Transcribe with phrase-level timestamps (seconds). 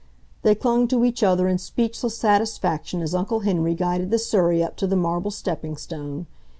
[0.41, 4.75] They clung to each other in speechless satisfaction as Uncle Henry guided the surrey up
[4.77, 6.25] to the marble stepping stone.